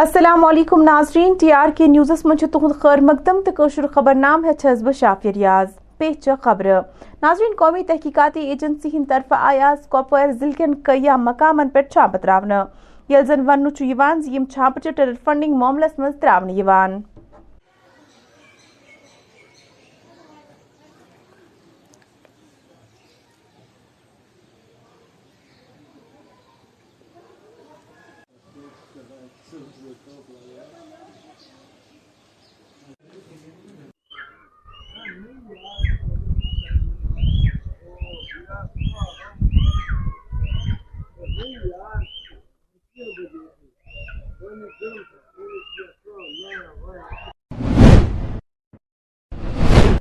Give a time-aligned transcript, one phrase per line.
[0.00, 4.44] السلام علیکم ناظرین، ٹی آر کے نیوزس من تہد خیر مقدم تو قشر خبر نام
[4.44, 6.66] ہے چھس بہ شافی ریاض، پیچ خبر۔
[7.22, 12.52] ناظرین، قومی تحقیقاتی ایجنسی ہند طرف آیا کپوار ضلع کن کیا مقامن پہ چھاپہ تراؤن
[13.08, 13.68] یل زن ون
[14.26, 17.00] یم چھاپہ ٹرر فنڈنگ معاملس من تراؤن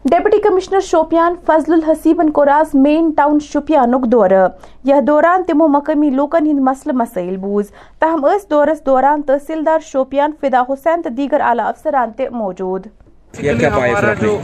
[0.05, 4.31] ڈپٹی کمشنر شوپیان فضل الحسیبن کوراز مین ٹاؤن شوپیانک دور
[4.85, 10.31] یہ دوران تمو مقامی لوکن ہند مسل مسائل بوز تاہم اس دورس دوران تحصیلدار شوپیان
[10.41, 12.87] فدا حسین تو دیگر اعلی افسران تے موجود
[13.33, 14.37] ہمارا جو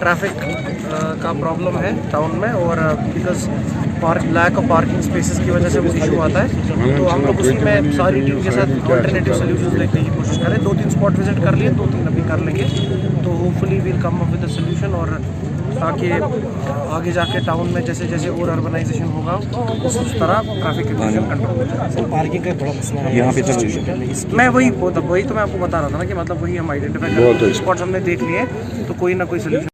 [0.00, 0.42] ٹریفک
[1.22, 3.48] کا پرابلم ہے ٹاؤن میں اور because
[4.32, 6.48] lack of parking spaces کی وجہ سے وہ ایشو آتا ہے.
[6.96, 10.56] تو ہم لوگ اسی میں ساری ٹیم کے ساتھ آلٹرنیٹیو سلیوشن دیکھنے کی کوشش کریں.
[10.64, 12.66] دو تین اسپاٹ وزٹ کر لیے دو تین ابھی کر لیں گے.
[13.24, 15.08] تو hopefully we'll come up with a solution اور
[15.80, 16.12] تاکہ
[16.90, 19.38] آگے جا کے ٹاؤن میں جیسے جیسے اور اربنائزیشن ہوگا
[19.84, 25.34] اس طرح ٹریفک کنٹرول پارکنگ کا بڑا مسئلہ ہے۔ یہاں پہ میں وہی وہی تو
[25.34, 27.90] میں آپ کو بتا رہا تھا نا کہ مطلب وہی ہم آئیڈینٹیفائی کر اسپاٹس ہم
[27.90, 28.44] نے دیکھ لیے
[28.88, 29.67] تو کوئی نہ کوئی solution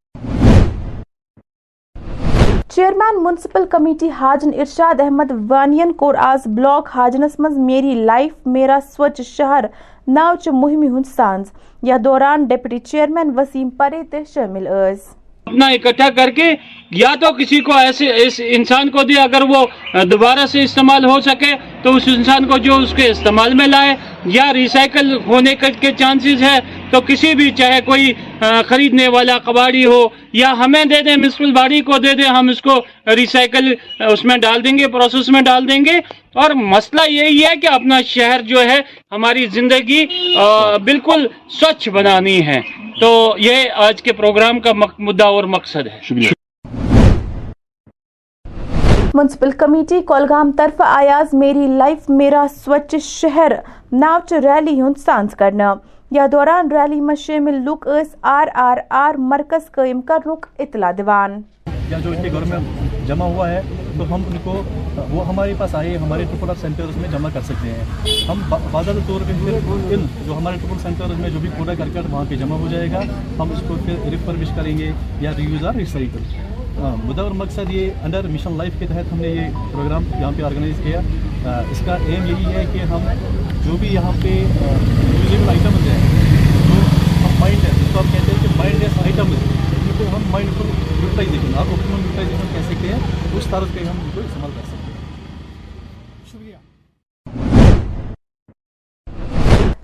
[3.14, 8.78] chairman municipal committee Hajan ارشاد احمد وانین کور آز بلاک حاجنس مز میری لائف، میرا
[8.92, 9.64] سوچ شہر،
[10.06, 11.50] ناوچ مہمی ہند سانز
[11.82, 16.54] یا دوران ڈپٹی چیئرمین وسیم پرے تہ شامل اس اپنا اکٹھا کر کے
[16.90, 19.64] یا تو کسی کو ایسے اس انسان کو دے، اگر وہ
[20.10, 23.94] دوبارہ سے استعمال ہو سکے تو اس انسان کو جو اس کے استعمال میں لائے،
[24.34, 26.58] یا ریسائکل ہونے کے چانسز ہے
[26.90, 28.12] تو کسی بھی، چاہے کوئی
[28.68, 32.60] خریدنے والا کباڑی ہو، یا ہمیں دے دیں مسپل باڑی کو دے دیں ہم اس
[32.62, 32.80] کو
[33.16, 33.72] ریسائکل
[34.08, 35.98] اس میں ڈال دیں گے، پروسیس میں ڈال دیں گے
[36.34, 38.78] اور مسئلہ یہی ہے کہ اپنا شہر جو ہے
[39.12, 40.04] ہماری زندگی
[40.84, 42.60] بالکل سوچھ بنانی ہے۔
[43.00, 45.98] تو یہ آج کے پروگرام کا مدعا اور مقصد ہے۔
[49.14, 53.52] منسپل کمیٹی کولگام طرف آیاز میری لائف میرا سوچ شہر
[53.92, 55.74] ناوچ ریلی ہند سانس کرنا۔
[56.10, 61.40] یا دوران ریلی میں شامل لوگ اس آر آر آر مرکز قائم کرنک اطلاع دیوان۔
[61.90, 62.58] یا جو ان کے گھر میں
[63.06, 63.60] جمع ہوا ہے
[63.98, 64.62] تو ہم ان کو،
[65.10, 69.06] وہ ہمارے پاس آئے، ہمارے ٹرپل آف سینٹرز میں جمع کر سکتے ہیں۔ ہم باضابطہ
[69.08, 69.96] طور پہ پھر
[70.26, 73.00] جو ہمارے ٹرپل سینٹرز میں جو بھی کوڑا کرکٹ وہاں پہ جمع ہو جائے گا،
[73.38, 74.90] ہم اس کو پھر ریفربش کریں گے
[75.20, 76.22] یا ریوز آر ریسائکل
[77.04, 80.42] مدعا اور مقصد یہ انڈر مشن لائف کے تحت ہم نے یہ پروگرام یہاں پہ
[80.44, 81.00] آرگنائز کیا۔
[81.70, 83.04] اس کا ایم یہی ہے کہ ہم
[83.64, 86.00] جو بھی یہاں پہ یوزیبل آئٹمز ہیں،
[86.68, 86.80] جو
[87.24, 89.46] ہم مائنڈ ہے جس کو ہم کہتے ہیں کہ مائنڈ لیس آئٹمز
[89.78, 90.68] ان کو ہم مائنڈ فل
[91.02, 91.66] یوٹیلائزیشن آپ
[92.16, 94.98] اوپٹیمل یوٹیلائزیشن کیسے کہیں اس طرح پہ ہم ان کو استعمال کر سکتے ہیں۔
[96.32, 96.56] شکریہ۔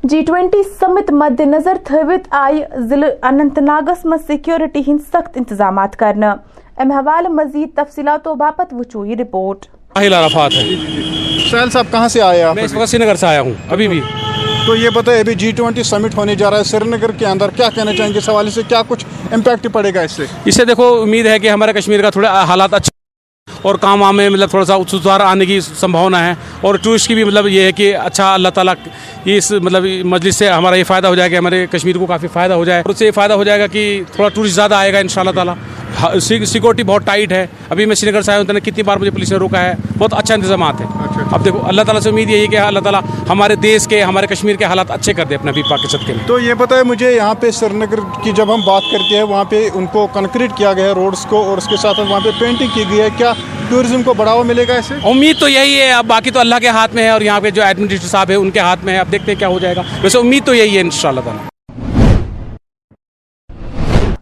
[0.03, 5.97] جی ٹوینٹی سمت مد نظر تھوت آئی ضلع اننت ناگس مز سیکیورٹی ہند سخت انتظامات
[5.97, 6.35] کرنا
[6.77, 10.09] ام حوالہ مزید تفصیلاتوں باپت وچو یہ رپورٹ ہے
[11.51, 13.89] سہیل صاحب کہاں سے آئے آپ میں اس وقت سری نگر سے آیا ہوں۔ ابھی
[13.89, 14.01] بھی۔
[14.67, 17.51] تو یہ بتائیں، ابھی جی ٹوینٹی سمٹ ہونے جا رہا ہے سری نگر کے اندر
[17.57, 20.55] کیا کہنا چاہیں گے؟ اس حوالے سے کیا کچھ امپیکٹ پڑے گا اس سے؟ اس
[20.57, 22.99] سے دیکھو، امید ہے کہ ہمارے کشمیر کا تھوڑا حالات اچھے
[23.63, 27.15] اور کام وام میں مطلب تھوڑا سا سدھار آنے کی سمبھاونا ہے اور ٹورسٹ کی
[27.15, 28.75] بھی مطلب یہ ہے کہ اچھا اللہ تعالیٰ
[29.25, 32.55] اس مطلب مجلس سے ہمارا یہ فائدہ ہو جائے گا ہمارے کشمیر کو کافی فائدہ
[32.55, 34.93] ہو جائے اور اس سے یہ فائدہ ہو جائے گا کہ تھوڑا ٹورسٹ زیادہ آئے
[34.93, 35.55] گا ان شاء اللہ تعالیٰ۔
[36.47, 39.33] سیکورٹی بہت ٹائٹ ہے۔ ابھی میں سری نگر سے آیا ہوں کتنی بار مجھے پولیس
[39.33, 40.87] نے روکا ہے۔ بہت اچھا انتظامات ہے
[41.33, 44.57] اب دیکھو اللہ تعالیٰ سے امید یہی کہ اللہ تعالیٰ ہمارے دیش کے ہمارے کشمیر
[44.57, 47.51] کے حالات اچھے کر دے اپنا بھی پاکستان کے تو یہ بتائیں مجھے یہاں پہ
[47.51, 50.85] سری نگر کی جب ہم بات کرتے ہیں وہاں پہ ان کو کنکریٹ کیا گیا
[50.85, 53.33] ہے روڈس کو اور اس کے ساتھ وہاں پہ پینٹنگ کی گئی ہے۔ کیا
[53.69, 56.69] ٹورزم کو بڑھاوا ملے گا اسے؟ امید تو یہی ہے۔ اب باقی تو اللہ کے
[56.69, 58.99] ہاتھ میں ہے اور یہاں پہ جو ایڈمنسٹریٹر صاحب ہے ان کے ہاتھ میں ہے۔
[58.99, 61.21] اب دیکھتے ہیں کیا ہو جائے گا۔ ویسے امید تو یہی ہے ان شاء اللہ
[61.21, 61.50] تعالیٰ۔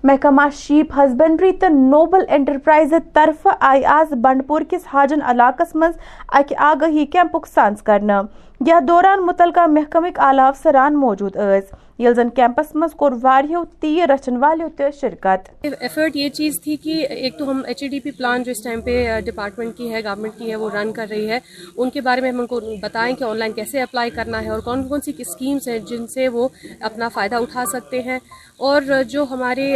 [0.04, 5.90] محکمہ شیپ ہسبنڈری تو نوبل انٹرپرائز طرف آئی آز بنڈپور کس حاجن علاقس من
[6.28, 8.20] اکہ آگہی کیمپک سانس کرنا
[8.66, 14.08] یا دوران متعلقہ محکمک اعلی افسران موجود اس یل زن کیمپس مز کور واریو تیر
[14.08, 18.00] رچن والیو تہ شرکت۔ ایفرٹ یہ چیز تھی کہ ایک تو ہم H E D
[18.00, 21.06] P plan جو اس ٹائم پہ ڈپارٹمنٹ کی ہے گورنمنٹ کی ہے، وہ رن کر
[21.10, 21.38] رہی ہے۔
[21.76, 24.48] ان کے بارے میں ہم ان کو بتائیں کہ آن لائن کیسے اپلائی کرنا ہے
[24.48, 26.48] اور کون کون سی اسکیمس ہیں جن سے وہ
[26.80, 28.18] اپنا فائدہ اٹھا سکتے ہیں۔
[28.58, 29.66] اور جو ہمارے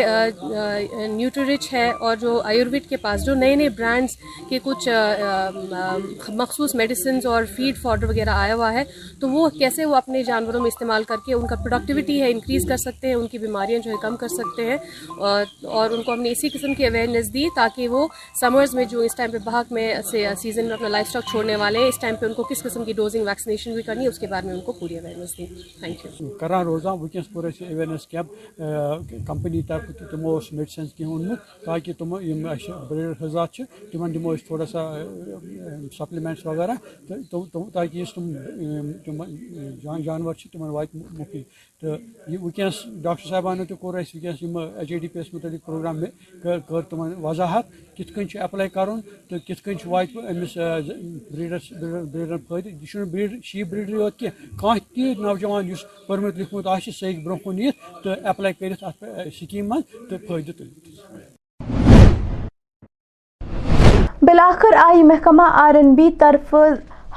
[1.09, 4.17] نیوٹرچ ہے اور جو آیوروید کے پاس جو نئے نئے برانڈس
[4.49, 4.89] کے کچھ
[6.29, 8.83] مخصوص میڈیسنز اور فیڈ فاڈر وغیرہ آیا ہوا ہے،
[9.21, 12.67] تو وہ کیسے وہ اپنے جانوروں میں استعمال کر کے ان کا پروڈکٹیوٹی ہے انکریز
[12.69, 14.77] کر سکتے ہیں، ان کی بیماریاں جو ہے کم کر سکتے ہیں،
[15.19, 18.07] اور ان کو ہم نے اسی قسم کی اویئرنیس دی تاکہ وہ
[18.41, 21.57] سمرز میں جو اس ٹائم پہ بہت میں سے سیزن میں اپنا لائف اسٹاک چھوڑنے
[21.57, 24.09] والے ہیں، اس ٹائم پہ ان کو کس قسم کی ڈوزنگ ویکسینیشن بھی کرنی ہے،
[24.09, 25.47] اس کے بارے میں ان کو پوری اویئرنیس دی۔
[25.81, 28.61] تھینک یو کران روزان ونکس کور اویئرنیس کیمپ
[29.27, 32.11] کمپنی طرف تمو میڈیسنز کی اونمت تاکہ تم
[32.89, 33.61] بریڈر حضرات
[33.93, 34.83] تمن دمو تھوڑا سا
[35.99, 36.75] سپلمنٹس وغیرہ
[37.73, 38.33] تاکہ تم
[40.05, 41.85] جانور تمن وات مفید
[42.27, 46.11] تو ونکس ڈاکٹر صاحبانو تہ کور ونکس H A D P S متعلق پروگرام میں
[46.43, 47.65] کر تم وضاحت
[47.97, 51.73] کت کن اپلائی کرن تو کت کن وات امس بریڈرس
[52.13, 54.27] بریڈر فائدہ یہ بریڈ شیپ بریڈر یوت کی
[54.59, 58.85] کھانا تہ نوجوان اس پورمت لکھمت آ سہ ہیٚکہِ برونٛہہ کُن یِتھ تہٕ ایپلاے کٔرِتھ
[58.85, 59.05] اَتھ
[59.39, 60.89] سکیٖم منٛز تہٕ فٲیدٕ تُلِتھ۔
[64.25, 66.55] بلاخر آئی محکمہ آر این بی طرف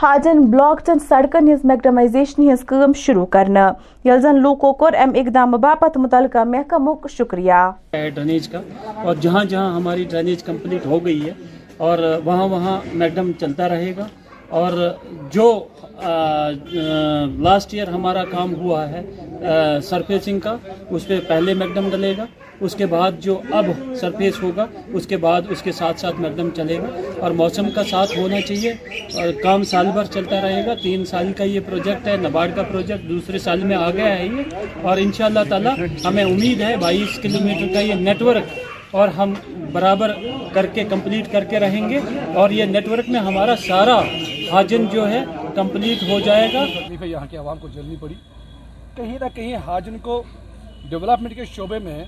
[0.01, 3.71] حاجن بلاک چن سڑکن ہز میکڈمائزیشن ہز کم شروع کرنا۔
[4.05, 8.61] یل زن لوکو کور ام اقدام باپت متعلقہ محکمک شکریہ۔ ڈرینیج کا
[9.03, 11.31] اور جہاں جہاں ہماری ڈرینیج کمپلیٹ ہو گئی ہے
[11.77, 14.07] اور وہاں وہاں میکڈم چلتا رہے گا۔
[14.49, 14.71] اور
[15.33, 15.47] جو
[17.43, 19.01] لاسٹ ایئر ہمارا کام ہوا ہے
[19.89, 20.55] سرفیسنگ کا،
[20.89, 22.25] اس پہ پہلے میکڈم ڈلے گا،
[22.61, 23.65] اس کے بعد جو اب
[24.01, 26.87] سرفیس ہوگا، اس کے بعد اس کے ساتھ ساتھ میکڈم چلے گا،
[27.19, 28.71] اور موسم کا ساتھ ہونا چاہیے،
[29.15, 32.63] اور کام سال بھر چلتا رہے گا، تین سال کا یہ پروجیکٹ ہے، نباڑ کا
[32.63, 35.73] پروجیکٹ دوسرے سال میں آ گیا ہے یہ، اور ان شاء اللہ تعالیٰ
[36.05, 39.33] ہمیں امید ہے بائیس کلو میٹر کا یہ نیٹ ورک اور ہم
[39.71, 40.11] برابر
[40.53, 41.99] کر کے کمپلیٹ کر کے رہیں گے،
[42.33, 43.99] اور یہ نیٹ ورک میں ہمارا سارا
[44.55, 45.23] حاجن جو ہے
[45.55, 48.13] کمپلیٹ ہو جائے گا۔ یہاں کے عوام کو جلنی پڑی۔
[48.95, 50.23] کہیں نہ کہیں حاجن کو
[50.89, 52.05] ڈیولپمنٹ کے شعبے میں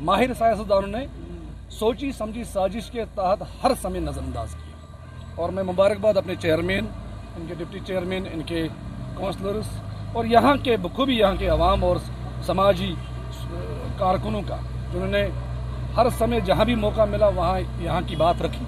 [0.00, 1.06] ماہر سیاستدانوں نے
[1.70, 4.96] سوچی، سمجھی، سازش کے تحت ہر سمے نظر انداز کیا۔
[5.34, 6.86] اور میں مبارکباد اپنے چیئرمین،
[7.36, 8.68] ان کے ڈپٹی چیئرمین، ان کے
[9.14, 9.66] کونسلرس
[10.12, 11.96] اور یہاں کے بخوبی یہاں کے عوام اور
[12.42, 12.94] سماجی
[13.98, 14.56] کارکنوں کا،
[14.92, 15.28] جنہوں نے
[15.96, 18.66] ہر سمے جہاں بھی موقع ملا، وہاں یہاں کی بات رکھی۔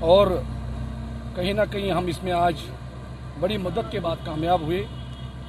[0.00, 0.26] اور
[1.36, 2.54] کہیں نہ کہیں ہم اس میں آج
[3.40, 4.84] بڑی مدت کے بعد کامیاب ہوئے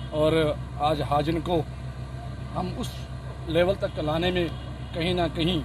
[0.10, 0.34] اور
[0.80, 1.62] آج حاجن کو
[2.56, 2.90] ہم اس
[3.48, 4.48] لیول تک لانے میں
[4.94, 5.60] کہیں نہ کہیں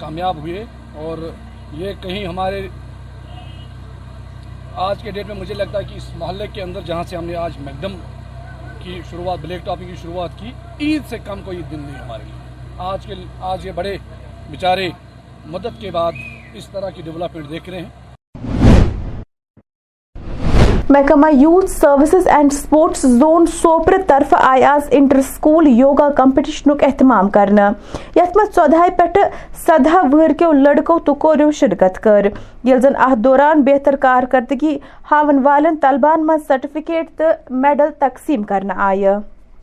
[0.00, 0.64] کامیاب ہوئے
[0.94, 1.30] اور
[1.72, 2.68] یہ کہیں ہمارے
[4.74, 7.24] آج کے ڈیٹ میں مجھے لگتا ہے کہ اس محلے کے اندر جہاں سے ہم
[7.24, 7.96] نے آج میکڈم
[8.78, 12.38] کی شروعات، بلیک ٹاپنگ کی شروعات کی، عید سے کم کوئی دن نہیں ہمارے لیے۔
[12.78, 13.96] آج کے، آج یہ بڑے
[14.50, 14.88] بیچارے
[15.46, 16.12] مدد کے بعد
[16.54, 18.03] اس طرح کی ڈیولپمنٹ دیکھ رہے ہیں۔
[20.90, 27.28] محکمہ youth services and sports zone Sopore طرف آئی آز انٹر سکول یوگا کمپٹیشنک اہتمام
[27.36, 27.70] کرنا۔
[28.16, 29.18] یت مز ژۄدہے پٮ۪ٹھ
[29.66, 32.26] سدہ وہرکیو لڑکو تو کوریو شرکت کر۔
[32.64, 34.76] یل زن اتھ دوران بہتر کارکردگی
[35.10, 37.30] ہاون والن طلبان مز سرٹیفکیٹ تو
[37.62, 39.14] میڈل تقسیم کرنا آئے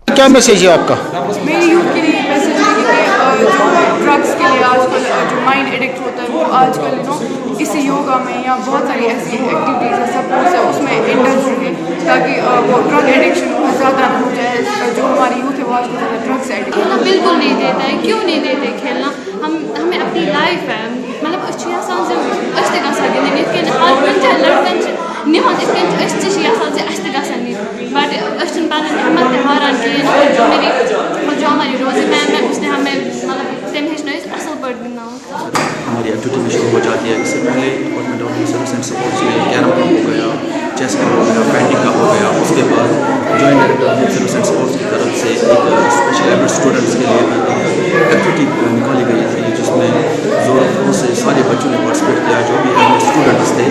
[0.07, 0.95] کیا میسیج ہے آپ کا؟
[1.43, 3.69] میری یوتھ کے لیے میسیج ہے کہ جو
[4.05, 7.19] ڈرگس کے لیے آج کل جو مائنڈ ایڈکٹ ہوتا ہے وہ آج کل نو
[7.59, 11.73] اسی یوگا میں یا بہت ساری ایسی ایکٹیویٹیز ہیں سپورٹس ہیں اس میں انٹرسٹ رہے
[12.11, 14.61] تاکہ وہ ڈرگ ایڈکشن زیادہ نہ ہو جائے
[14.95, 18.17] جو ہماری یوتھ ہے وہ آج کل زیادہ ڈرگس کھیلنا بالکل نہیں دیتا ہے کیوں
[18.23, 19.11] نہیں دیتے کھیلنا؟
[19.43, 20.81] ہم ہمیں اپنی لائف ہے
[21.21, 24.81] مطلب أسۍ چھِ یژھان زِ أسۍ تہِ گژھو گِنٛدٕنۍ یِتھ کٔنۍ ہر کُنہِ جایہِ لڑکن
[24.81, 24.91] چھِ
[25.31, 28.09] نِوان یِتھ کٔنۍ چھِ أسۍ تہِ چھِ یژھان زِ اَسہِ تہِ گژھن نِنۍ بٹ
[28.41, 32.67] أسۍ چھِنہٕ پنٕنۍ ہمت تہِ ہاران کِہیٖنۍ میری جو ہماری روزی میم ہے اس نے
[32.67, 37.29] ہمیں مطلب تٔمۍ ہیٚچھنٲوۍ أسۍ اَصٕل پٲٹھۍ گِنٛدناوُن ہماری ایکٹیویٹی شروع ہو جاتی ہے اس
[37.29, 40.29] سے پہلے department of service and sports میں کیرم ہو گیا
[40.77, 41.30] چیس کا ہو
[42.01, 42.93] ہو گیا اس کے بعد
[43.31, 47.99] joint director of service and sports کی طرف سے ایک اسپیشل ایبل اسٹوڈنٹس کے لیے
[47.99, 49.89] ایکٹیویٹی نکالی گئی تھی جس میں
[50.45, 53.69] زور خون سے سارے بچوں نے پارٹیسپیٹ کیا جو بھی ایبل اسٹوڈنٹس تھے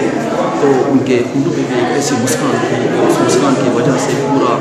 [0.61, 3.99] تو ان کے منڈوں پہ بھی ایک ایسی مسکان تھی کہ اس مسکان کی وجہ
[4.01, 4.57] سے پورا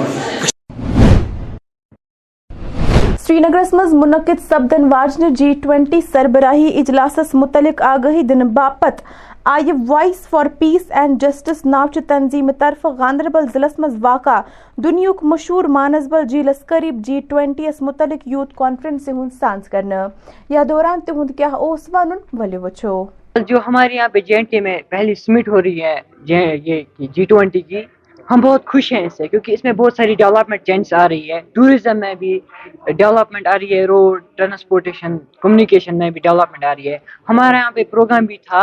[3.22, 9.02] سری نگرس مز منعقد سپدن واجنہ جی ٹوینٹی سربراہی اجلاسس متعلق آگاہی دن باپت
[9.46, 14.40] I voice for peace and justice ناوچہ تنظیم طرف گاندربل ضلع مز واقع۔
[14.84, 20.08] دنیاک مشہور مانسبل جیلس قریب جی, جی ٹوینٹی یس متعلق یوتھ کانفرنس ہند سانس کرنا
[20.50, 23.04] یا دوران تہند کیا اوس ون ولو وچھو۔
[23.48, 27.08] جو ہمارے یہاں پہ جے این ٹی میں پہلی سمٹ ہو رہی ہے، جے یہ
[27.16, 27.82] جی ٹوینٹی کی
[28.30, 31.32] ہم بہت خوش ہیں اس سے، کیونکہ اس میں بہت ساری ڈیولپمنٹ چینجز آ رہی
[31.32, 32.40] ہے۔ ٹوریزم میں بھی
[32.88, 36.98] ڈیولپمنٹ آ رہی ہے روڈ ٹرانسپورٹیشن کمیونیکیشن میں بھی ڈیولپمنٹ آ رہی ہے۔
[37.30, 38.60] ہمارے یہاں پہ پروگرام بھی تھا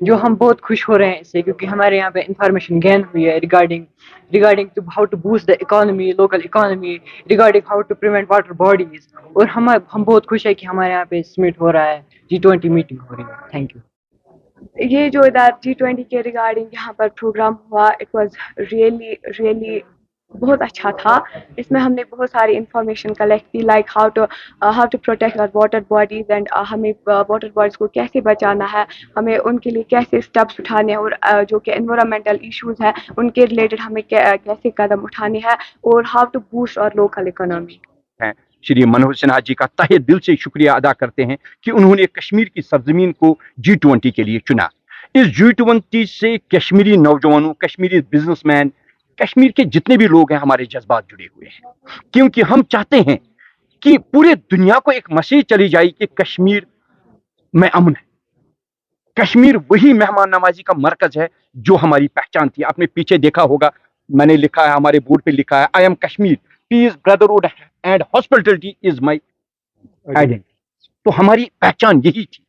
[0.00, 3.02] جو ہم بہت خوش ہو رہے ہیں اس سے، کیونکہ ہمارے یہاں پہ انفارمیشن گین
[3.04, 3.84] ہوئی ہے regarding
[4.32, 6.96] regarding to how to boost the economy local economy
[7.30, 11.04] regarding how to prevent water bodies اور ہم ہم بہت خوش ہے کہ ہمارے یہاں
[11.10, 12.00] پہ سمٹ ہو رہا ہے۔
[12.30, 13.89] جی ٹوینٹی میٹنگ ہو رہی ہے۔ تھینک یو
[14.80, 18.36] یہ جو ادھر جی ٹوینٹی کے ریگارڈنگ یہاں پر پروگرام ہوا اٹ واز
[18.72, 19.78] ریئلی ریئلی
[20.34, 21.18] بہت اچھا تھا۔
[21.56, 24.24] اس میں ہم نے بہت ساری انفارمیشن کلیکٹ کی like how to
[24.62, 28.84] how to protect our water bodies and ہمیں uh, واٹر باڈیز کو کیسے بچانا ہے
[29.16, 32.92] ہمیں ان کے لیے کیسے اسٹیپس اٹھانے ہیں اور uh, جو کہ انوائرمنٹل ایشوز ہیں
[33.16, 37.78] ان کے ریلیٹڈ ہمیں کیسے قدم اٹھانے ہیں اور ہاؤ ٹو بوسٹ اور لوکل اکنامی
[38.62, 42.06] شری منوہر سنہا جی کا تہ دل سے شکریہ ادا کرتے ہیں کہ انہوں نے
[42.06, 44.66] کشمیر کی سرزمین کو جی ٹوینٹی کے لیے چنا۔
[45.14, 48.68] اس جی ٹوینٹی سے کشمیری نوجوانوں، کشمیری بزنس مین
[49.16, 51.70] کشمیر کے جتنے بھی لوگ ہیں ہمارے جذبات جڑے ہوئے ہیں۔
[52.12, 53.16] کیونکہ ہم چاہتے ہیں
[53.80, 56.62] کہ پورے دنیا کو ایک مسیج چلی جائے کہ کشمیر
[57.52, 58.08] میں امن ہے۔
[59.14, 63.42] کشمیر وہی مہمان نوازی کا مرکز ہے جو ہماری پہچان تھی۔ آپ نے پیچھے دیکھا
[63.42, 63.68] ہوگا،
[64.08, 66.34] میں نے لکھا ہے، ہمارے بورڈ پہ لکھا ہے I am Kashmir.
[66.70, 67.46] Peace brotherhood
[67.82, 69.18] and hospitality is my
[70.16, 70.52] identity
[71.04, 72.44] تو ہماری پہچان یہی تھی۔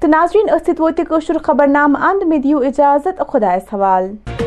[0.00, 0.46] تو ناظرین
[0.78, 4.45] ووت کٲشُر خبرنامہٕ اند مےٚ دِیِو اِجازت خۄدایَس حوالہٕ